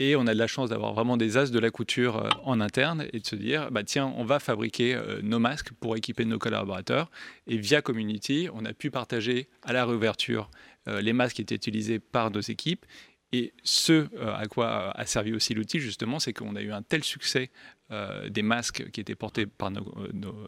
Et 0.00 0.14
on 0.14 0.26
a 0.26 0.34
de 0.34 0.38
la 0.38 0.46
chance 0.46 0.70
d'avoir 0.70 0.92
vraiment 0.94 1.16
des 1.16 1.36
as 1.36 1.50
de 1.50 1.58
la 1.58 1.70
couture 1.70 2.16
euh, 2.18 2.28
en 2.44 2.60
interne 2.60 3.06
et 3.12 3.18
de 3.18 3.26
se 3.26 3.34
dire, 3.34 3.70
bah, 3.70 3.82
tiens, 3.82 4.12
on 4.16 4.24
va 4.24 4.38
fabriquer 4.38 4.94
euh, 4.94 5.20
nos 5.22 5.40
masques 5.40 5.72
pour 5.72 5.96
équiper 5.96 6.24
nos 6.24 6.38
collaborateurs. 6.38 7.10
Et 7.46 7.56
via 7.56 7.82
Community, 7.82 8.48
on 8.54 8.64
a 8.64 8.72
pu 8.72 8.90
partager 8.90 9.48
à 9.62 9.72
la 9.72 9.84
réouverture 9.84 10.50
euh, 10.86 11.00
les 11.00 11.12
masques 11.12 11.36
qui 11.36 11.42
étaient 11.42 11.56
utilisés 11.56 11.98
par 11.98 12.30
nos 12.30 12.40
équipes. 12.40 12.86
Et 13.32 13.52
ce 13.62 14.08
à 14.26 14.46
quoi 14.46 14.90
a 14.96 15.04
servi 15.04 15.34
aussi 15.34 15.52
l'outil, 15.52 15.80
justement, 15.80 16.18
c'est 16.18 16.32
qu'on 16.32 16.56
a 16.56 16.62
eu 16.62 16.72
un 16.72 16.80
tel 16.80 17.04
succès 17.04 17.50
des 17.90 18.42
masques 18.42 18.90
qui 18.90 19.00
étaient 19.00 19.14
portés 19.14 19.46
par 19.46 19.70
nos, 19.70 19.94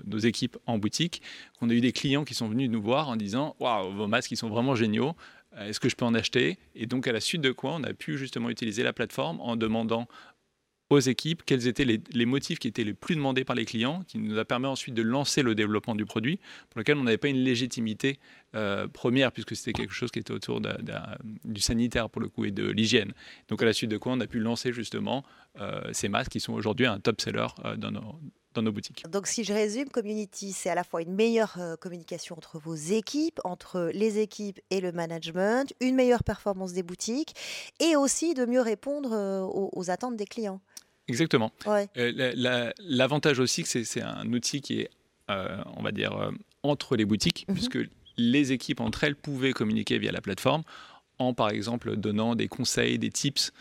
nos 0.05 0.19
équipes 0.19 0.59
en 0.67 0.77
boutique 0.79 1.23
qu'on 1.59 1.71
a 1.71 1.73
eu 1.73 1.81
des 1.81 1.93
clients 1.93 2.25
qui 2.25 2.35
sont 2.35 2.49
venus 2.49 2.69
nous 2.69 2.83
voir 2.83 3.09
en 3.09 3.17
disant 3.17 3.57
Waouh, 3.61 3.93
vos 3.95 4.07
masques, 4.07 4.31
ils 4.31 4.37
sont 4.37 4.51
vraiment 4.51 4.75
géniaux. 4.75 5.15
Euh, 5.57 5.69
est-ce 5.69 5.81
que 5.81 5.89
je 5.89 5.97
peux 5.97 6.05
en 6.05 6.15
acheter? 6.15 6.59
Et 6.75 6.87
donc, 6.87 7.07
à 7.07 7.13
la 7.13 7.21
suite 7.21 7.41
de 7.41 7.53
quoi, 7.53 7.73
on 7.75 7.83
a 7.83 7.93
pu 7.93 8.19
justement 8.19 8.51
utiliser 8.51 8.83
la 8.83 8.93
plateforme 8.93 9.41
en 9.41 9.57
demandant 9.57 10.07
aux 10.91 10.99
équipes 10.99 11.43
quels 11.47 11.67
étaient 11.69 11.85
les, 11.85 12.27
motifs 12.27 12.59
qui 12.59 12.69
étaient 12.69 12.85
les 12.85 12.95
plus 12.95 13.15
demandés 13.15 13.45
par 13.45 13.57
les 13.57 13.65
clients, 13.65 14.03
qui 14.07 14.19
nous 14.19 14.39
a 14.39 14.45
permis 14.45 14.67
ensuite 14.67 14.95
de 14.95 15.03
lancer 15.03 15.43
le 15.43 15.55
développement 15.55 15.95
du 15.95 16.05
produit, 16.05 16.39
pour 16.69 16.81
lequel 16.81 16.99
on 16.99 17.05
n'avait 17.05 17.17
pas 17.17 17.29
une 17.29 17.43
légitimité 17.43 18.19
euh, 18.55 18.89
première, 18.89 19.33
puisque 19.33 19.57
c'était 19.57 19.73
quelque 19.73 19.95
chose 19.95 20.11
qui 20.11 20.19
était 20.19 20.33
autour 20.33 20.61
du 21.45 21.61
sanitaire 21.61 22.11
pour 22.11 22.21
le 22.21 22.29
coup 22.29 22.45
et 22.45 22.51
de 22.51 22.69
l'hygiène. 22.69 23.13
Donc 23.49 23.63
à 23.63 23.65
la 23.65 23.73
suite 23.73 23.91
de 23.91 23.97
quoi, 23.97 24.13
on 24.13 24.21
a 24.21 24.27
pu 24.27 24.41
lancer 24.41 24.73
justement 24.73 25.25
euh, 25.61 25.81
ces 25.93 26.09
masques 26.09 26.33
qui 26.33 26.41
sont 26.41 26.53
aujourd'hui 26.53 26.87
un 26.87 26.99
top 26.99 27.21
seller 27.21 27.47
dans 27.79 27.93
nos, 27.93 28.21
dans 28.55 28.63
nos 28.63 28.73
boutiques. 28.73 29.05
Donc 29.09 29.27
si 29.27 29.45
je 29.45 29.53
résume, 29.53 29.89
Community, 29.89 30.53
c'est 30.53 30.71
à 30.71 30.75
la 30.75 30.85
fois 30.85 31.03
une 31.03 31.15
meilleure 31.15 31.57
euh, 31.59 31.77
communication 31.77 32.37
entre 32.37 32.59
vos 32.59 32.75
équipes, 32.75 33.41
entre 33.45 33.91
les 33.95 34.19
équipes 34.19 34.61
et 34.71 34.81
le 34.81 34.93
management, 34.93 35.73
une 35.81 35.95
meilleure 35.95 36.25
performance 36.25 36.73
des 36.73 36.83
boutiques 36.83 37.35
et 37.79 37.97
aussi 37.97 38.35
de 38.35 38.45
mieux 38.45 38.61
répondre 38.61 39.13
euh, 39.13 39.43
aux, 39.43 39.91
attentes 39.91 40.17
des 40.17 40.27
clients. 40.27 40.61
Exactement. 41.09 41.51
Euh, 41.67 42.73
l'avantage 42.79 43.41
aussi, 43.41 43.65
c'est 43.65 43.85
c'est 43.85 44.03
un 44.03 44.33
outil 44.33 44.61
qui 44.61 44.81
est, 44.81 44.91
on 45.29 45.83
va 45.83 45.91
dire, 45.91 46.33
entre 46.63 46.97
les 46.97 47.05
boutiques, 47.05 47.47
mhm. 47.49 47.55
puisque 47.55 47.79
les 48.17 48.53
équipes 48.53 48.81
entre 48.81 49.05
elles 49.05 49.17
pouvaient 49.17 49.53
communiquer 49.53 49.99
via 49.99 50.13
la 50.13 50.21
plateforme 50.21 50.63
en, 51.21 51.35
par 51.35 51.51
exemple, 51.51 51.97
donnant 51.97 52.35
des 52.35 52.49
conseils, 52.49 52.99
des 52.99 53.11
tips 53.11 53.53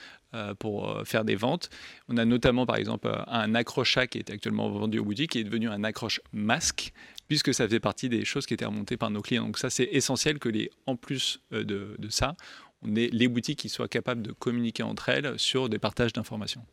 pour 0.59 0.89
euh, 0.89 1.03
faire 1.05 1.25
des 1.25 1.35
ventes. 1.35 1.69
On 2.07 2.17
a 2.17 2.25
notamment 2.25 2.65
par 2.65 2.75
exemple 2.75 3.07
euh, 3.07 3.17
un 3.27 3.55
accroche 3.55 3.97
qui 4.11 4.19
est 4.19 4.29
actuellement 4.29 4.69
vendu 4.69 4.99
au 4.99 5.03
boutique 5.03 5.31
qui 5.31 5.39
est 5.39 5.43
devenu 5.43 5.69
un 5.69 5.83
accroche 5.83 6.21
masque 6.31 6.93
puisque 7.27 7.53
ça 7.53 7.67
fait 7.67 7.79
partie 7.79 8.09
des 8.09 8.25
choses 8.25 8.45
qui 8.45 8.53
étaient 8.53 8.65
remontées 8.65 8.97
par 8.97 9.09
nos 9.09 9.21
clients. 9.21 9.45
Donc 9.45 9.57
ça 9.57 9.69
c'est 9.69 9.89
essentiel 9.91 10.39
que 10.39 10.49
les, 10.49 10.69
en 10.85 10.95
plus 10.95 11.41
de, 11.51 11.63
de, 11.63 12.09
ça, 12.09 12.35
on 12.83 12.95
ait 12.95 13.09
les 13.11 13.27
boutiques 13.27 13.59
qui 13.59 13.69
soient 13.69 13.87
capables 13.87 14.21
de 14.21 14.31
communiquer 14.31 14.83
entre 14.83 15.09
elles 15.09 15.37
sur 15.37 15.69
des 15.69 15.79
partages 15.79 16.13
d'informations. 16.13 16.63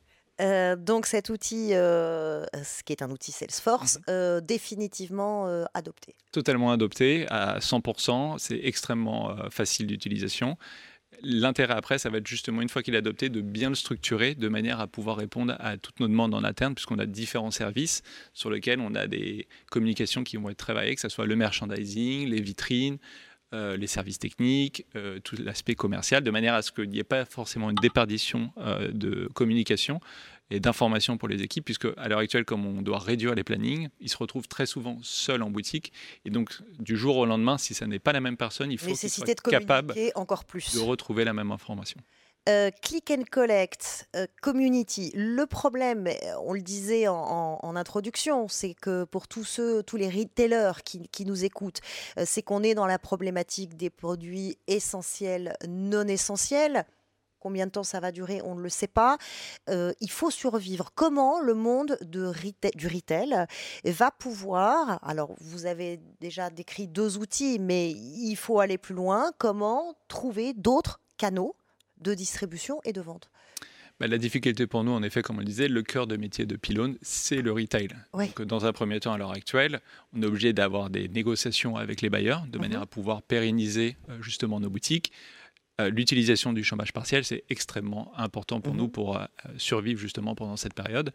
donc 0.79 1.07
cet 1.07 1.29
outil, 1.29 1.71
ce 1.71 2.83
qui 2.85 2.93
est 2.93 3.03
un 3.03 3.11
outil 3.11 3.33
Salesforce, 3.33 3.99
mhm. 4.09 4.41
définitivement 4.41 5.47
adopté. 5.75 6.15
Totalement 6.33 6.73
adopté 6.73 7.27
à 7.29 7.59
100%, 7.59 8.39
c'est 8.39 8.61
extrêmement 8.63 9.37
facile 9.51 9.87
d'utilisation. 9.87 10.57
L'intérêt 11.23 11.75
après, 11.75 11.99
ça 11.99 12.11
va 12.11 12.19
être 12.19 12.27
justement, 12.27 12.63
une 12.63 12.69
fois 12.69 12.83
qu'il 12.83 12.95
est 12.95 12.99
adopté, 12.99 13.29
de 13.29 13.41
bien 13.41 13.69
le 13.69 13.75
structurer 13.75 14.35
de 14.35 14.49
manière 14.49 14.81
à 14.81 14.87
pouvoir 14.87 15.17
répondre 15.17 15.55
à 15.59 15.77
toutes 15.77 16.01
nos 16.01 16.09
demandes 16.09 16.35
en 16.35 16.45
interne, 16.45 16.75
puisqu'on 16.75 16.99
a 16.99 17.07
différents 17.07 17.51
services 17.51 18.03
sur 18.33 18.51
lesquels 18.51 18.81
on 18.81 18.95
a 18.95 19.07
des 19.07 19.49
communications 19.71 20.25
qui 20.25 20.37
vont 20.37 20.51
être 20.51 20.57
travaillées, 20.57 20.95
que 20.95 21.01
ce 21.01 21.09
soit 21.09 21.27
le 21.27 21.37
merchandising, 21.37 22.29
les 22.29 22.41
vitrines, 22.41 22.99
euh, 23.55 23.77
les 23.77 23.87
services 23.87 24.19
techniques, 24.19 24.87
euh, 24.97 25.21
tout 25.21 25.37
l'aspect 25.39 25.77
commercial, 25.77 26.25
de 26.25 26.31
manière 26.33 26.55
à 26.55 26.63
ce 26.63 26.73
qu'il 26.73 26.89
n'y 26.89 26.99
ait 26.99 27.05
pas 27.05 27.25
forcément 27.25 27.71
une 27.71 27.77
déperdition 27.77 28.51
euh, 28.59 28.91
de 28.91 29.29
communication, 29.35 30.01
et 30.51 30.61
d'information 30.61 31.19
pour 31.19 31.29
les 31.29 31.43
équipes, 31.43 31.65
puisque 31.65 31.89
à 31.97 32.09
l'heure 32.09 32.21
actuelle, 32.21 32.45
comme 32.45 32.67
on 32.67 32.83
doit 32.83 32.99
réduire 32.99 33.35
les 33.35 33.45
plannings, 33.45 33.89
ils 34.01 34.09
se 34.09 34.17
retrouvent 34.17 34.49
très 34.49 34.67
souvent 34.67 34.99
seuls 35.03 35.43
en 35.43 35.51
boutique. 35.51 35.93
Et 36.25 36.31
donc, 36.31 36.51
du 36.79 36.97
jour 36.97 37.17
au 37.17 37.27
lendemain, 37.27 37.59
si 37.59 37.75
ça 37.75 37.87
n'est 37.87 37.99
pas 37.99 38.13
la 38.13 38.21
même 38.21 38.37
personne, 38.37 38.71
il 38.71 38.79
faut 38.79 38.95
qu'ils 38.95 39.11
soient 39.11 39.27
capables 39.35 39.95
encore 40.15 40.45
plus. 40.45 40.75
de 40.75 40.81
retrouver 40.81 41.25
la 41.25 41.33
même 41.33 41.51
information. 41.53 42.01
Euh, 42.49 42.71
click 42.81 43.11
and 43.11 43.25
collect, 43.29 44.09
euh, 44.15 44.29
community. 44.41 45.11
Le 45.17 45.47
problème, 45.47 46.09
on 46.45 46.53
le 46.53 46.61
disait 46.61 47.09
en, 47.09 47.75
introduction, 47.75 48.47
c'est 48.47 48.75
que 48.75 49.03
pour 49.03 49.27
tous 49.27 49.43
ceux, 49.43 49.83
tous 49.83 49.97
les 49.97 50.09
retailers 50.09 50.85
qui, 50.85 51.09
qui 51.09 51.25
nous 51.25 51.45
écoutent, 51.45 51.81
euh, 52.19 52.23
c'est 52.25 52.43
qu'on 52.43 52.63
est 52.63 52.75
dans 52.75 52.87
la 52.87 53.01
problématique 53.01 53.77
des 53.77 53.91
produits 53.91 54.59
essentiels, 54.69 55.57
non 55.69 56.07
essentiels 56.07 56.87
combien 57.47 57.67
de 57.67 57.71
temps 57.71 57.85
ça 57.85 58.01
va 58.01 58.11
durer, 58.11 58.41
on 58.43 58.57
ne 58.57 58.61
le 58.61 58.69
sait 58.69 58.89
pas. 58.89 59.19
Euh, 59.69 59.93
il 60.01 60.11
faut 60.11 60.33
survivre. 60.33 60.91
Comment 60.97 61.39
le 61.39 61.55
monde 61.55 61.97
de 62.01 62.33
du 62.75 62.89
retail 62.89 63.47
va 63.85 64.11
pouvoir, 64.11 64.99
alors 65.07 65.33
vous 65.39 65.67
avez 65.67 66.01
déjà 66.21 66.51
décrit 66.51 66.89
deux 66.89 67.19
outils, 67.19 67.61
mais 67.61 67.93
il 67.93 68.35
faut 68.35 68.59
aller 68.59 68.79
plus 68.79 68.97
loin, 68.97 69.31
comment 69.39 69.95
trouver 70.09 70.55
d'autres 70.55 70.99
canaux 71.19 71.55
de 71.99 72.15
distribution 72.15 72.81
et 72.83 72.93
de 72.93 73.01
vente? 73.01 73.31
Bah, 74.01 74.09
la 74.09 74.19
difficulté 74.19 74.67
pour 74.67 74.83
nous, 74.83 74.91
en 74.91 75.05
effet, 75.05 75.23
comme 75.23 75.37
on 75.37 75.41
le 75.41 75.47
disait, 75.47 75.69
le 75.69 75.83
cœur 75.85 76.09
de 76.09 76.17
métier 76.17 76.47
de 76.47 76.57
Pylone, 76.57 76.99
c'est 77.01 77.43
le 77.43 77.53
retail. 77.53 77.91
Donc, 78.13 78.43
dans 78.43 78.67
un 78.67 78.73
premier 78.73 78.99
temps, 78.99 79.13
à 79.13 79.19
l'heure 79.19 79.31
actuelle, 79.31 79.81
on 80.13 80.21
est 80.21 80.27
obligé 80.27 80.53
d'avoir 80.53 80.91
des 80.91 81.09
négociations 81.09 81.77
avec 81.77 82.03
les 82.03 82.11
bailleurs 82.11 82.45
de 82.49 82.59
manière 82.59 82.81
mhm. 82.81 82.85
à 82.85 82.87
pouvoir 82.87 83.23
pérenniser 83.23 83.97
euh, 84.11 84.21
justement 84.21 84.59
nos 84.59 84.69
boutiques. 84.69 85.13
Euh, 85.81 85.91
l'utilisation 85.91 86.53
du 86.53 86.65
chômage 86.65 86.93
partiel, 86.93 87.25
c'est 87.25 87.45
extrêmement 87.51 88.13
important 88.17 88.61
pour 88.61 88.73
mhm. 88.73 88.81
nous 88.81 88.89
pour 88.89 89.19
euh, 89.19 89.25
survivre 89.59 90.01
justement 90.01 90.35
pendant 90.35 90.57
cette 90.57 90.75
période. 90.75 91.13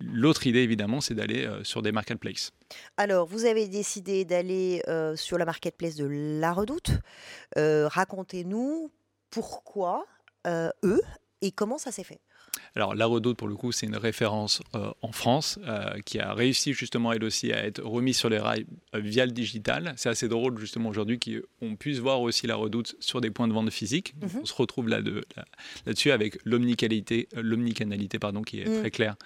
L'autre 0.00 0.46
idée, 0.46 0.60
évidemment, 0.60 1.00
c'est 1.00 1.14
d'aller 1.14 1.48
sur 1.64 1.82
des 1.82 1.90
marketplaces. 1.90 2.52
Alors, 2.96 3.26
vous 3.26 3.46
avez 3.46 3.66
décidé 3.66 4.24
d'aller 4.24 4.80
sur 5.16 5.38
la 5.38 5.44
marketplace 5.44 5.96
de 5.96 6.06
La 6.06 6.52
Redoute. 6.52 6.92
Racontez-nous 7.56 8.92
pourquoi 9.28 10.06
eux 10.46 11.02
et 11.42 11.50
comment 11.50 11.78
ça 11.78 11.90
s'est 11.90 12.04
fait 12.04 12.20
alors 12.74 12.94
la 12.94 13.06
Redoute, 13.06 13.36
pour 13.36 13.48
le 13.48 13.56
coup, 13.56 13.72
c'est 13.72 13.86
une 13.86 13.96
référence 13.96 14.62
euh, 14.74 14.90
en 15.02 15.12
France 15.12 15.58
euh, 15.66 15.98
qui 16.04 16.18
a 16.18 16.32
réussi 16.32 16.72
justement 16.72 17.12
elle 17.12 17.24
aussi 17.24 17.52
à 17.52 17.64
être 17.64 17.82
remise 17.82 18.16
sur 18.16 18.28
les 18.28 18.38
rails 18.38 18.66
euh, 18.94 19.00
via 19.00 19.26
le 19.26 19.32
digital. 19.32 19.94
C'est 19.96 20.08
assez 20.08 20.28
drôle 20.28 20.58
justement 20.58 20.88
aujourd'hui 20.88 21.18
qu'on 21.18 21.76
puisse 21.76 21.98
voir 21.98 22.20
aussi 22.20 22.46
la 22.46 22.56
Redoute 22.56 22.96
sur 23.00 23.20
des 23.20 23.30
points 23.30 23.48
de 23.48 23.52
vente 23.52 23.70
physiques. 23.70 24.14
Mhm. 24.20 24.40
On 24.42 24.46
se 24.46 24.54
retrouve 24.54 24.88
là 24.88 25.00
là-dessus 25.86 26.10
avec 26.10 26.38
l'omnicanalité, 26.44 27.28
l'omnicanalité 27.34 28.18
pardon, 28.18 28.42
qui 28.42 28.60
est 28.60 28.68
mm. 28.68 28.80
très 28.80 28.90
claire 28.90 29.16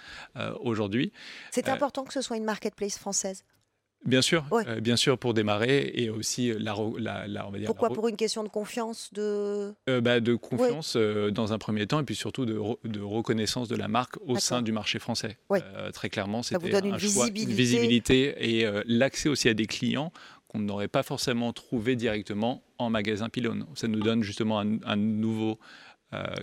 aujourd'hui. 0.61 1.13
C'est 1.51 1.69
important 1.69 2.05
que 2.05 2.13
ce 2.13 2.21
soit 2.21 2.37
une 2.37 2.45
marketplace 2.45 2.99
française. 2.99 3.45
Bien 4.05 4.23
sûr, 4.23 4.45
euh, 4.53 4.81
bien 4.81 4.97
sûr 4.97 5.17
pour 5.17 5.33
démarrer 5.33 5.93
et 5.95 6.11
aussi 6.11 6.53
la, 6.59 6.75
la, 7.29 7.47
on 7.47 7.51
va 7.51 7.59
dire 7.59 7.67
Pourquoi 7.67 7.91
Pour 7.91 8.09
une 8.09 8.17
question 8.17 8.43
de 8.43 8.49
confiance 8.49 9.11
de 9.13 9.73
euh, 9.89 10.01
bah, 10.01 10.21
De 10.21 10.35
confiance 10.35 10.95
euh, 10.97 11.31
dans 11.31 11.53
un 11.53 11.59
premier 11.59 11.87
temps 11.87 12.01
et 12.01 12.05
puis 12.05 12.17
surtout 12.17 12.45
de, 12.45 12.61
de 12.85 13.01
reconnaissance 13.01 13.69
de 13.69 13.77
la 13.77 13.89
marque 13.89 14.17
au 14.27 14.39
sein 14.39 14.63
du 14.63 14.73
marché 14.73 14.99
français. 14.99 15.39
très 15.93 16.09
clairement, 16.09 16.43
c'était 16.43 16.75
un 16.75 16.99
choix, 16.99 17.29
une 17.29 17.47
visibilité. 17.47 18.35
et 18.39 18.67
l'accès 18.87 19.29
aussi 19.29 19.49
à 19.49 19.55
des 19.55 19.67
clients 19.67 20.13
qu'on 20.49 20.59
n'aurait 20.59 20.89
pas 20.89 21.03
forcément 21.03 21.53
trouvé 21.53 21.97
directement 21.97 22.63
en 22.79 22.91
magasin 22.91 23.29
Pylone. 23.29 23.67
Ça 23.75 23.89
nous 23.89 24.01
donne 24.01 24.23
justement 24.23 24.61
un 24.61 24.97
nouveau 24.97 25.53
euh, 25.53 25.57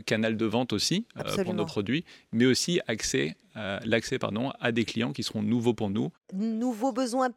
canal 0.06 0.38
de 0.38 0.46
vente 0.46 0.74
aussi 0.74 1.06
euh, 1.18 1.44
pour 1.44 1.54
nos 1.54 1.66
produits, 1.66 2.06
mais 2.32 2.46
aussi 2.46 2.80
accès, 2.88 3.36
euh, 3.56 3.80
l'accès 3.84 4.20
pardon, 4.20 4.52
à 4.60 4.72
des 4.72 4.86
clients 4.86 5.14
qui 5.14 5.24
seront 5.24 5.42
nouveaux 5.42 5.74
pour 5.74 5.90
nous. 5.90 6.12
Nouveaux 6.34 6.92
besoins 6.92 7.30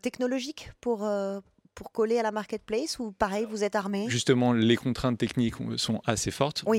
technologiques 0.00 0.70
pour, 0.80 1.08
pour 1.74 1.92
coller 1.92 2.18
à 2.18 2.22
la 2.22 2.32
marketplace 2.32 2.98
ou 2.98 3.12
pareil, 3.12 3.46
vous 3.48 3.64
êtes 3.64 3.74
armé? 3.74 4.06
Justement, 4.08 4.52
les 4.52 4.76
contraintes 4.76 5.18
techniques 5.18 5.54
sont 5.76 6.00
assez 6.04 6.30
fortes. 6.30 6.62
On 6.66 6.74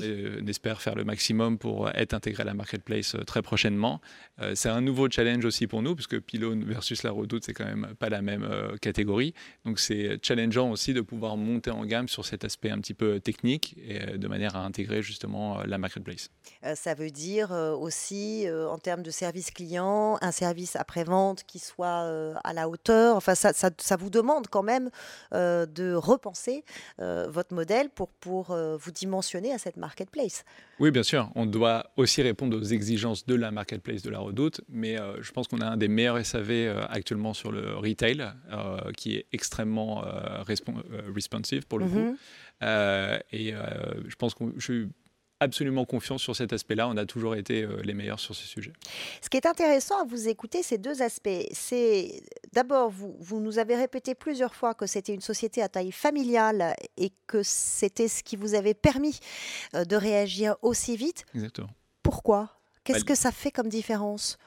espère 0.47 0.81
faire 0.81 0.95
le 0.95 1.03
maximum 1.03 1.57
pour 1.57 1.89
être 1.89 2.13
intégré 2.13 2.41
à 2.41 2.45
la 2.45 2.53
marketplace 2.53 3.15
euh, 3.15 3.23
très 3.23 3.41
prochainement. 3.41 4.01
Euh, 4.41 4.53
c'est 4.55 4.69
un 4.69 4.81
nouveau 4.81 5.09
challenge 5.09 5.43
aussi 5.45 5.67
pour 5.67 5.81
nous, 5.81 5.95
puisque 5.95 6.19
Pylone 6.19 6.63
versus 6.63 7.03
la 7.03 7.11
Redoute, 7.11 7.43
c'est 7.45 7.53
quand 7.53 7.65
même 7.65 7.93
pas 7.99 8.09
la 8.09 8.21
même 8.21 8.43
euh, 8.43 8.77
catégorie. 8.77 9.33
Donc 9.65 9.79
c'est 9.79 10.19
challengeant 10.21 10.71
aussi 10.71 10.93
de 10.93 11.01
pouvoir 11.01 11.37
monter 11.37 11.71
en 11.71 11.85
gamme 11.85 12.07
sur 12.07 12.25
cet 12.25 12.45
aspect 12.45 12.69
un 12.69 12.79
petit 12.79 12.93
peu 12.93 13.19
technique 13.19 13.75
et 13.77 14.17
de 14.17 14.27
manière 14.27 14.55
à 14.55 14.59
intégrer 14.59 15.01
justement 15.01 15.63
la 15.63 15.77
marketplace. 15.77 16.29
ça 16.75 16.93
veut 16.93 17.09
dire 17.09 17.51
aussi, 17.51 18.45
en 18.49 18.77
termes 18.77 19.03
de 19.03 19.11
service 19.11 19.51
client, 19.51 20.17
un 20.21 20.31
service 20.31 20.75
après-vente 20.75 21.43
qui 21.43 21.59
soit 21.59 22.35
à 22.43 22.53
la 22.53 22.69
hauteur? 22.69 23.15
Enfin, 23.15 23.35
ça, 23.35 23.51
ça 23.53 23.95
vous 23.95 24.09
demande 24.09 24.47
quand 24.47 24.63
même 24.63 24.84
euh, 25.33 25.65
de 25.65 25.93
repenser 25.93 26.63
euh, 26.99 27.27
votre 27.29 27.53
modèle 27.53 27.89
pour, 27.89 28.09
pour 28.09 28.51
euh, 28.51 28.77
vous 28.77 28.91
dimensionner 28.91 29.53
à 29.53 29.57
cette 29.57 29.77
marketplace. 29.77 30.45
Oui, 30.79 30.91
bien 30.91 31.03
sûr. 31.03 31.29
On 31.35 31.45
doit 31.45 31.91
aussi 31.97 32.21
répondre 32.21 32.57
aux 32.57 32.63
exigences 32.63 33.25
de 33.25 33.35
la 33.35 33.51
marketplace 33.51 34.01
de 34.01 34.09
la 34.09 34.19
Redoute, 34.19 34.61
mais 34.69 34.97
je 35.21 35.31
pense 35.31 35.47
qu'on 35.47 35.61
a 35.61 35.67
un 35.67 35.77
des 35.77 35.87
meilleurs 35.87 36.23
SAV 36.25 36.85
actuellement 36.89 37.33
sur 37.33 37.51
le 37.51 37.75
retail, 37.77 38.25
qui 38.97 39.15
est 39.15 39.25
extrêmement 39.31 40.03
responsive 40.45 41.65
pour 41.65 41.79
le 41.79 41.85
coup. 41.85 42.17
Mm-hmm. 42.61 43.21
et 43.31 43.53
je 43.53 44.15
pense 44.15 44.33
que 44.33 44.43
je 44.57 44.61
suis 44.61 44.89
absolument 45.39 45.85
confiance 45.85 46.21
sur 46.21 46.35
cet 46.35 46.51
aspect-là. 46.51 46.89
On 46.89 46.97
a 46.97 47.05
toujours 47.05 47.35
été 47.35 47.65
les 47.83 47.93
meilleurs 47.93 48.19
sur 48.19 48.35
ce 48.35 48.45
sujet. 48.45 48.73
Ce 49.21 49.29
qui 49.29 49.37
est 49.37 49.45
intéressant 49.45 50.01
à 50.01 50.03
vous 50.03 50.27
écouter, 50.27 50.61
c'est 50.61 50.77
deux 50.77 51.01
aspects. 51.01 51.29
C'est 51.51 52.21
d'abord, 52.55 52.89
vous, 52.89 53.15
vous 53.19 53.39
nous 53.39 53.59
avez 53.59 53.75
répété 53.75 54.15
plusieurs 54.15 54.55
fois 54.55 54.73
que 54.73 54.87
c'était 54.87 55.13
une 55.13 55.21
société 55.21 55.61
à 55.61 55.69
taille 55.69 55.91
familiale 55.91 56.73
et 56.97 57.11
que 57.27 57.43
c'était 57.43 58.07
ce 58.07 58.23
qui 58.23 58.37
vous 58.37 58.55
avait 58.55 58.73
permis 58.73 59.19
euh, 59.75 59.85
de 59.85 59.95
réagir 59.95 60.55
aussi 60.61 60.97
vite. 60.97 61.25
Exactement. 61.35 61.69
Pourquoi? 62.01 62.59
Qu'est-ce 62.83 62.99
bah, 62.99 63.13
que 63.13 63.15
ça 63.15 63.31
fait 63.31 63.51
comme 63.51 63.67
différence? 63.67 64.37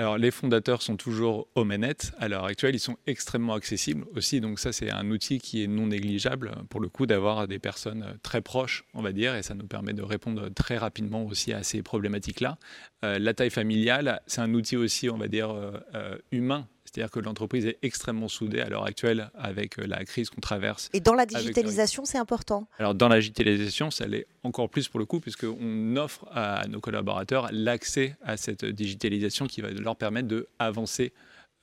Alors, 0.00 0.16
les 0.16 0.30
fondateurs 0.30 0.80
sont 0.80 0.96
toujours 0.96 1.46
aux 1.54 1.64
manettes. 1.64 2.12
À 2.18 2.28
l'heure 2.28 2.46
actuelle, 2.46 2.74
ils 2.74 2.80
sont 2.80 2.96
extrêmement 3.06 3.52
accessibles 3.52 4.06
aussi. 4.16 4.40
Donc, 4.40 4.58
ça, 4.58 4.72
c'est 4.72 4.90
un 4.90 5.10
outil 5.10 5.38
qui 5.40 5.62
est 5.62 5.66
non 5.66 5.88
négligeable 5.88 6.52
pour 6.70 6.80
le 6.80 6.88
coup 6.88 7.04
d'avoir 7.04 7.46
des 7.46 7.58
personnes 7.58 8.18
très 8.22 8.40
proches, 8.40 8.86
on 8.94 9.02
va 9.02 9.12
dire, 9.12 9.34
et 9.34 9.42
ça 9.42 9.54
nous 9.54 9.66
permet 9.66 9.92
de 9.92 10.00
répondre 10.00 10.48
très 10.54 10.78
rapidement 10.78 11.26
aussi 11.26 11.52
à 11.52 11.62
ces 11.62 11.82
problématiques-là. 11.82 12.56
Euh, 13.04 13.18
la 13.18 13.34
taille 13.34 13.50
familiale, 13.50 14.22
c'est 14.26 14.40
un 14.40 14.54
outil 14.54 14.78
aussi, 14.78 15.10
on 15.10 15.18
va 15.18 15.28
dire, 15.28 15.50
euh, 15.50 15.72
euh, 15.94 16.16
humain 16.32 16.66
c'est-à-dire 16.90 17.10
que 17.10 17.20
l'entreprise 17.20 17.66
est 17.66 17.78
extrêmement 17.82 18.28
soudée 18.28 18.60
à 18.60 18.68
l'heure 18.68 18.84
actuelle 18.84 19.30
avec 19.34 19.78
euh, 19.78 19.86
la 19.86 20.04
crise 20.04 20.28
qu'on 20.30 20.40
traverse. 20.40 20.88
Et 20.92 21.00
dans 21.00 21.14
la 21.14 21.24
digitalisation, 21.24 22.04
c'est 22.04 22.18
important 22.18 22.66
Alors 22.78 22.94
dans 22.94 23.08
la 23.08 23.18
digitalisation, 23.18 23.90
ça 23.90 24.06
l'est 24.06 24.26
encore 24.42 24.68
plus 24.68 24.88
pour 24.88 24.98
le 24.98 25.06
coup, 25.06 25.20
puisqu'on 25.20 25.96
offre 25.96 26.26
à 26.32 26.66
nos 26.68 26.80
collaborateurs 26.80 27.48
l'accès 27.52 28.16
à 28.22 28.36
cette 28.36 28.64
digitalisation 28.64 29.46
qui 29.46 29.60
va 29.60 29.70
leur 29.70 29.96
permettre 29.96 30.28
d'avancer 30.28 31.12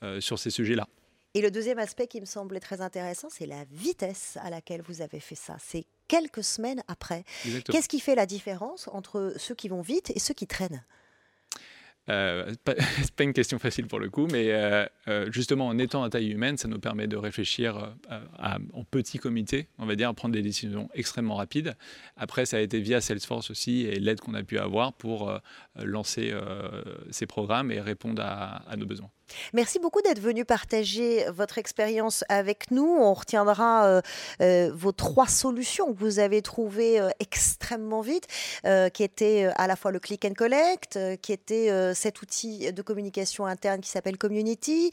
euh, 0.04 0.22
sur 0.22 0.40
ces 0.40 0.50
sujets-là. 0.50 0.88
Et 1.34 1.42
le 1.42 1.52
deuxième 1.52 1.78
aspect 1.78 2.08
qui 2.08 2.22
me 2.22 2.26
semblait 2.26 2.60
très 2.60 2.82
intéressant, 2.82 3.28
c'est 3.30 3.46
la 3.46 3.66
vitesse 3.72 4.38
à 4.42 4.50
laquelle 4.50 4.82
vous 4.82 5.02
avez 5.02 5.20
fait 5.20 5.36
ça. 5.36 5.58
C'est 5.60 5.86
quelques 6.08 6.44
semaines 6.44 6.82
après. 6.88 7.26
Qu'est-ce 7.66 7.90
qui 7.90 8.00
fait 8.00 8.16
la 8.16 8.26
différence 8.26 8.88
entre 8.94 9.34
ceux 9.38 9.54
qui 9.54 9.68
vont 9.68 9.82
vite 9.82 10.12
et 10.16 10.20
ceux 10.20 10.34
qui 10.34 10.48
traînent? 10.48 10.84
Euh, 12.10 12.54
c'est 13.02 13.12
pas 13.12 13.24
une 13.24 13.34
question 13.34 13.60
facile 13.60 13.88
pour 13.88 14.00
le 14.00 14.10
coup, 14.10 14.28
mais 14.32 14.52
euh, 14.52 14.86
euh, 15.08 15.32
justement 15.32 15.68
en 15.68 15.78
étant 15.78 16.04
à 16.04 16.10
taille 16.10 16.30
humaine, 16.30 16.58
ça 16.58 16.68
nous 16.68 16.80
permet 16.80 17.08
de 17.08 17.18
réfléchir 17.18 17.96
en 18.74 18.84
petit 18.84 19.20
comité, 19.20 19.68
on 19.78 19.86
va 19.86 19.96
dire, 19.96 20.10
à 20.10 20.14
prendre 20.14 20.34
des 20.34 20.42
décisions 20.42 20.90
extrêmement 20.94 21.36
rapides. 21.36 21.76
Après, 22.16 22.46
ça 22.46 22.58
a 22.58 22.60
été 22.60 22.80
via 22.80 23.02
Salesforce 23.02 23.52
aussi 23.52 23.82
et 23.82 24.00
l'aide 24.00 24.20
qu'on 24.20 24.34
a 24.34 24.44
pu 24.44 24.58
avoir 24.58 24.94
pour 24.94 25.32
lancer 25.76 26.34
ces 27.12 27.26
programmes 27.26 27.72
et 27.72 27.82
répondre 27.82 28.22
à 28.22 28.76
nos 28.78 28.86
besoins. 28.86 29.10
Merci 29.54 29.80
beaucoup 29.80 30.02
d'être 30.02 30.20
venu 30.20 30.46
partager 30.46 31.26
votre 31.30 31.58
expérience 31.58 32.24
avec 32.30 32.72
nous. 32.72 32.86
On 32.86 33.14
retiendra 33.14 33.86
euh, 33.86 34.02
euh, 34.42 34.72
vos 34.74 34.92
trois 34.92 35.28
solutions 35.28 35.94
que 35.94 36.00
vous 36.00 36.20
avez 36.20 36.42
trouvées 36.42 37.00
euh, 37.00 37.10
extrêmement 37.20 38.02
vite, 38.02 38.28
qui 38.94 39.04
étaient 39.04 39.50
à 39.56 39.68
la 39.68 39.76
fois 39.76 39.92
le 39.92 40.00
click 40.00 40.26
and 40.26 40.34
collect, 40.34 41.00
qui 41.22 41.32
était 41.32 41.94
cet 41.94 42.22
outil 42.22 42.72
de 42.72 42.82
communication 42.82 43.46
interne 43.46 43.82
qui 43.82 43.90
s'appelle 43.90 44.18
Community, 44.18 44.92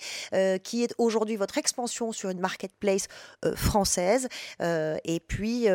qui 0.62 0.84
est 0.84 0.94
aujourd'hui 0.98 1.36
votre 1.36 1.58
expansion 1.58 2.12
sur 2.12 2.30
une 2.30 2.40
marketplace 2.40 3.08
française, 3.54 4.28
et 4.60 5.20
puis 5.26 5.68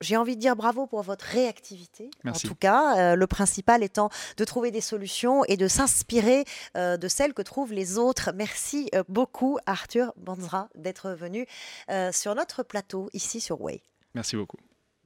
j'ai 0.00 0.16
envie 0.16 0.36
de 0.36 0.40
dire 0.40 0.56
bravo 0.56 0.86
pour 0.86 1.02
votre 1.02 1.24
réactivité. 1.24 2.10
En 2.26 2.32
tout 2.32 2.54
cas, 2.54 3.12
euh, 3.12 3.16
le 3.16 3.26
principal 3.26 3.82
étant 3.82 4.10
de 4.36 4.44
trouver 4.44 4.70
des 4.70 4.80
solutions 4.80 5.44
et 5.44 5.56
de 5.56 5.68
s'inspirer 5.68 6.44
euh, 6.76 6.96
de 6.96 7.08
celles 7.08 7.34
que 7.34 7.42
trouvent 7.42 7.72
les 7.72 7.98
autres. 7.98 8.30
Merci 8.34 8.88
euh, 8.94 9.02
beaucoup, 9.08 9.58
Arthur 9.66 10.12
Banzra, 10.16 10.68
d'être 10.74 11.10
venu 11.10 11.46
sur 12.12 12.34
notre 12.34 12.62
plateau 12.62 13.10
ici 13.12 13.40
sur 13.40 13.60
Way. 13.60 13.82
Merci 14.14 14.36
beaucoup. 14.36 14.58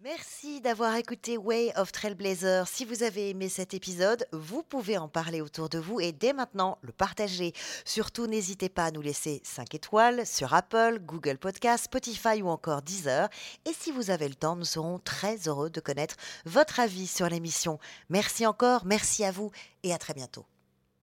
Merci 0.05 0.61
d'avoir 0.61 0.97
écouté 0.97 1.39
Way 1.39 1.73
of 1.79 1.91
Trailblazer. 1.91 2.69
Si 2.69 2.85
vous 2.85 3.05
avez 3.05 3.31
aimé 3.31 3.49
cet 3.49 3.73
épisode, 3.73 4.27
vous 4.33 4.63
pouvez 4.63 4.99
en 4.99 5.09
parler 5.09 5.41
autour 5.41 5.71
de 5.71 5.79
vous 5.79 5.99
et 5.99 6.13
dès 6.13 6.35
maintenant 6.35 6.77
le 6.83 6.93
partager. 6.93 7.55
Surtout, 7.87 8.27
n'hésitez 8.27 8.69
pas 8.69 8.85
à 8.85 8.91
nous 8.91 9.01
laisser 9.01 9.41
5 9.45 9.75
étoiles 9.75 10.27
sur 10.27 10.53
Apple, 10.53 10.99
Google 11.01 11.39
Podcast, 11.39 11.85
Spotify 11.85 12.43
ou 12.43 12.49
encore 12.49 12.83
Deezer. 12.83 13.31
Et 13.65 13.73
si 13.73 13.93
vous 13.93 14.11
avez 14.11 14.29
le 14.29 14.35
temps, 14.35 14.57
nous 14.57 14.67
serons 14.67 14.99
très 14.99 15.49
heureux 15.49 15.71
de 15.71 15.81
connaître 15.81 16.17
votre 16.45 16.81
avis 16.81 17.07
sur 17.07 17.31
l'émission. 17.31 17.79
Merci 18.11 18.45
encore, 18.45 18.85
merci 18.85 19.25
à 19.25 19.33
vous 19.33 19.53
et 19.85 19.95
à 19.95 19.97
très 19.97 20.13
bientôt. 20.13 20.45